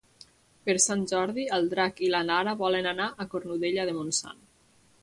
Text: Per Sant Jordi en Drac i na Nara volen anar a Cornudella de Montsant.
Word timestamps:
Per 0.69 0.73
Sant 0.85 1.03
Jordi 1.11 1.45
en 1.59 1.69
Drac 1.75 2.01
i 2.09 2.09
na 2.15 2.23
Nara 2.31 2.57
volen 2.65 2.91
anar 2.95 3.09
a 3.27 3.31
Cornudella 3.37 3.89
de 3.93 3.97
Montsant. 4.01 4.43